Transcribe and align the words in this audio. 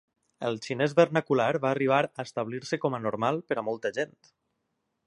El 0.47 0.55
xinès 0.67 0.95
vernacular 0.99 1.49
va 1.65 1.69
arribar 1.73 2.01
a 2.09 2.25
establir-se 2.27 2.81
com 2.87 2.99
a 3.01 3.05
normal 3.07 3.39
per 3.53 3.61
a 3.63 3.67
molta 3.71 3.95
gent. 4.01 4.19